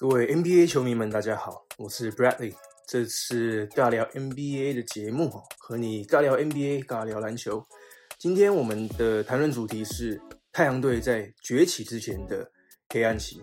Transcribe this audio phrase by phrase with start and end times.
[0.00, 2.54] 各位 NBA 球迷们，大家好，我是 Bradley。
[2.88, 7.62] 这次尬聊 NBA 的节目，和你尬聊 NBA，尬聊篮球。
[8.18, 10.18] 今天我们的谈论主题是
[10.52, 12.50] 太阳队在崛起之前的
[12.88, 13.42] 黑暗期。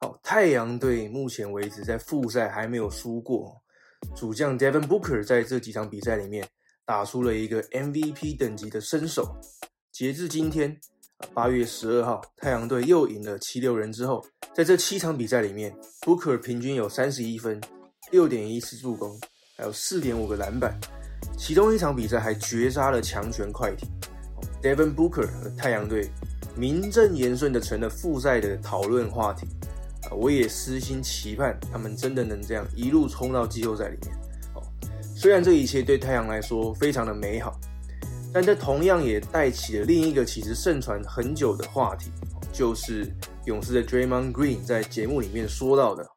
[0.00, 3.54] 好，太阳队目前为止在复赛还没有输过，
[4.16, 6.48] 主将 Devin Booker 在这几场比赛里面
[6.86, 9.36] 打出了一个 MVP 等级的身手。
[9.92, 10.80] 截至今天。
[11.34, 14.22] 八月十二号，太阳队又赢了七六人之后，
[14.54, 17.58] 在这七场比赛里面，Booker 平均有三十一分、
[18.10, 19.18] 六点一次助攻，
[19.56, 20.78] 还有四点五个篮板。
[21.38, 23.88] 其中一场比赛还绝杀了强权快艇。
[24.62, 26.10] Devin Booker 和太阳队
[26.54, 29.46] 名正言顺的成了复赛的讨论话题。
[30.02, 34.14] 啊，我也私心期盼他们真的能这样一路冲到季后赛里面。
[34.54, 34.60] 哦，
[35.16, 37.58] 虽然这一切对太阳来说非常的美好。
[38.34, 42.10] 但这同样也带起了另一个其实盛传很久的话题，
[42.50, 43.06] 就是
[43.44, 46.08] 勇士的 Draymond Green 在节目里面说到的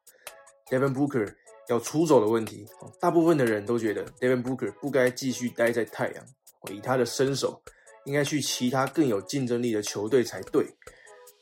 [0.70, 1.30] Devin Booker
[1.68, 2.66] 要出走的问题。
[2.98, 6.24] 大部分的人都觉得 Devin Booker 不该继续待在太阳，
[6.72, 7.60] 以他的身手
[8.06, 10.66] 应该去其他更有竞争力的球队才对。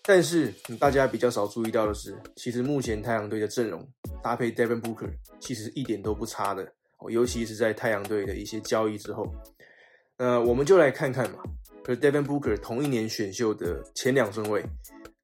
[0.02, 3.86] 但是大家比较少注意到的是，其实目前太阳队的阵容
[4.20, 6.68] 搭配 Devin Booker 其实一点都不差的，
[7.10, 9.32] 尤其是在太阳队的一些交易之后。
[10.16, 11.38] 那我们就来看看嘛，
[11.84, 14.64] 和 Devin Booker 同一年选秀的前两顺位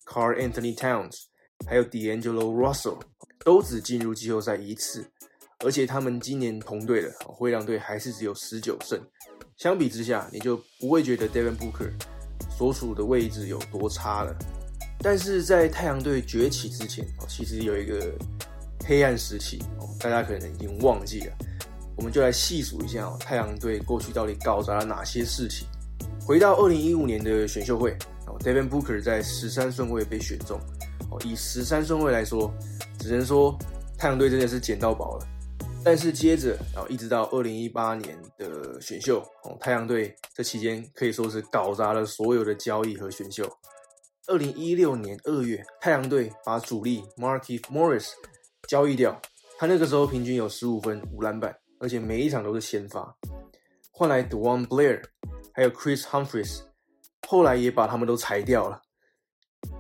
[0.05, 1.27] ，Car Anthony Towns，
[1.67, 3.01] 还有 Deangelo Russell，
[3.45, 5.09] 都只进入季后赛一次，
[5.65, 9.01] 而且他们今年同队的灰狼队还是只有十九胜。
[9.57, 11.93] 相比之下，你就不会觉得 Devin Booker
[12.51, 14.37] 所处的位置有多差了。
[15.03, 18.13] 但是在太阳队崛起之前，其实有一个
[18.85, 19.63] 黑暗时期，
[20.01, 21.37] 大家可能已经忘记了。
[22.01, 25.69] 我们就来细数一下哦，太阳队过去到底搞砸了哪些事情。
[26.27, 27.91] 回到二零一五年的选秀会，
[28.27, 30.59] 哦，Devin Booker 在十三顺位被选中，
[31.11, 32.51] 哦，以十三顺位来说，
[32.99, 33.55] 只能说
[33.99, 35.27] 太阳队真的是捡到宝了。
[35.85, 43.47] 但是接着，然后一直到二零一八年的选秀，哦，太阳队这期间可以说是搞砸了所有的交易和选秀。
[44.27, 48.09] 二零一六年二月，太阳队把主力 Markie Morris
[48.67, 49.21] 交易掉，
[49.59, 51.55] 他那个时候平均有十五分五篮板。
[51.81, 53.17] 而且每一场都是先发，
[53.91, 55.03] 换来 d w a n Blair，
[55.55, 56.61] 还有 Chris Humphries，
[57.27, 58.83] 后来也把他们都裁掉了。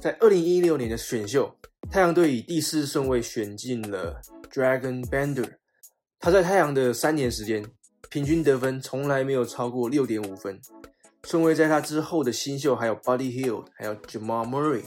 [0.00, 1.55] 在二零一六年的选秀，
[1.91, 4.19] 太阳队以第四顺位选进了
[4.50, 5.59] Dragon Bender，
[6.19, 7.62] 他在太阳的三年时间，
[8.09, 10.59] 平均得分从来没有超过六点五分。
[11.25, 14.84] 顺位在他之后的新秀还有 Buddy Hill，还有 Jamal Murray。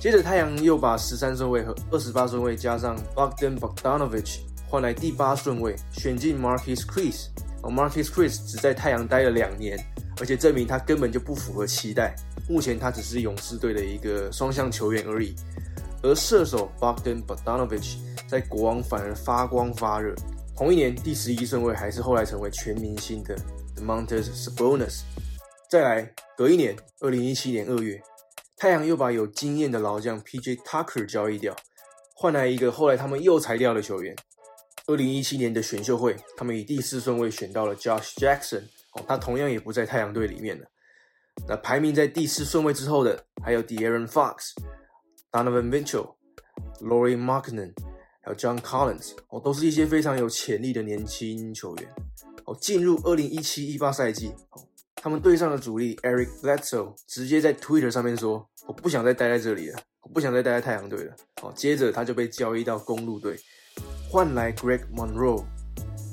[0.00, 4.53] 接着太阳又把十三顺位和二十八顺位加上 Bogdan Bogdanovic h。
[4.68, 7.26] 换来第八顺位，选进 Marcus Chris。
[7.62, 9.78] 哦，Marcus Chris 只在太阳待了两年，
[10.20, 12.14] 而且证明他根本就不符合期待。
[12.48, 15.34] 目前他只是勇士队的一个双向球员而已。
[16.02, 17.98] 而射手 Bogdan b o d a n o v i c h
[18.28, 20.14] 在国王反而发光发热。
[20.54, 23.34] 同一年第十一顺位，还是后来成为全明星的
[23.74, 25.00] The Mountes Sabonis。
[25.70, 28.00] 再来，隔一年，二零一七年二月，
[28.58, 31.56] 太阳又把有经验的老将 PJ Tucker 交易掉，
[32.14, 34.14] 换来一个后来他们又裁掉的球员。
[34.86, 40.66] 二零一七年的选秀会，他们以第四顺位选到了 Josh Jackson，哦，他同样也不在太阳队里面了。
[41.48, 44.52] 那排名在第四顺位之后的，还有 De'Aaron Fox、
[45.32, 46.14] Donovan Mitchell、
[46.80, 47.72] Laurie Markkanen，
[48.20, 51.88] 还有 John Collins，哦，都是一些非常有潜力的年轻球员。
[52.44, 54.62] 哦，进入二零一七一八赛季，哦，
[54.96, 63.34] 他们队上的主力 Eric Bledsoe 直接在 Twitter 上面说：“我不想再待在这里了，我不想再待在太阳队了。”哦，接着他就被交易到公路队。
[64.14, 65.42] 换来 Greg Monroe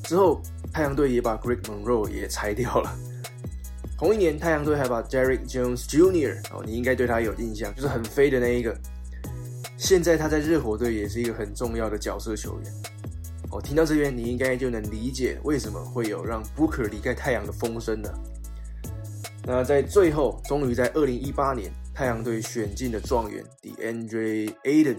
[0.03, 0.41] 之后，
[0.73, 2.97] 太阳队也把 Greg Monroe 也裁掉了。
[3.95, 6.35] 同一年，太阳队还把 Derek Jones Jr.
[6.51, 8.75] 哦，你应该对他有印象，就是很飞的那一个。
[9.77, 12.73] 现在他在热火队也是一个很重要的角色球员。
[13.51, 18.19] 哦，听到这边，你应该就能理解为什么会有让 Booker 离开太阳的风声了。
[19.45, 24.97] 那在最后，终于在二零一八年，太阳队选进了状元 DeAndre Ayton，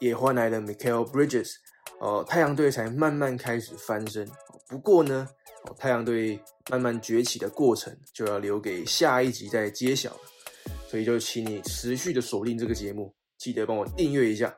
[0.00, 1.52] 也换来了 Michael Bridges。
[2.00, 4.28] 哦，太阳队才慢慢开始翻身。
[4.68, 5.28] 不过呢，
[5.78, 10.20] 太阳队慢慢崛起的过程就要留给下一集再揭晓了。
[10.88, 14.52] 所以就请你持续的锁定这个节目，记得帮我订阅一下。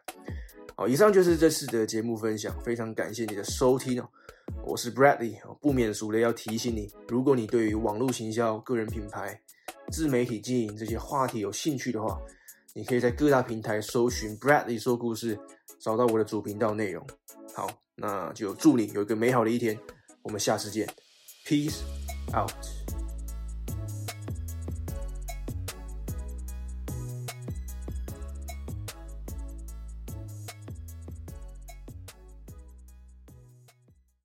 [0.75, 4.09] 好，以上就是这次的节目分享，非常感谢你的收听哦。
[4.65, 9.39] 我是 Bradley，不免俗的要提醒你，如果你对于网络行销、个人品牌、
[9.91, 12.19] 自媒体经营这些话题有兴趣的话，
[12.73, 15.39] 你可以在各大平台搜寻 Bradley 说故事，
[15.81, 17.06] 找到我的主频道内容。
[17.55, 19.79] 好，那就祝你有一个美好的一天。
[20.23, 20.89] 我们下次见
[21.47, 21.81] ，Peace
[22.35, 22.81] out。